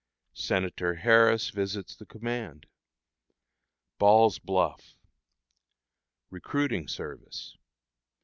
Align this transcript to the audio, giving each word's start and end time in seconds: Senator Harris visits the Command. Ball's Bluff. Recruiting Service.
Senator 0.33 0.95
Harris 0.95 1.51
visits 1.51 1.95
the 1.95 2.07
Command. 2.07 2.65
Ball's 3.99 4.39
Bluff. 4.39 4.97
Recruiting 6.31 6.87
Service. 6.87 7.55